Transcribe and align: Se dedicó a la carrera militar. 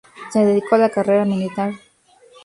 Se 0.33 0.43
dedicó 0.43 0.73
a 0.73 0.77
la 0.79 0.89
carrera 0.89 1.25
militar. 1.25 1.73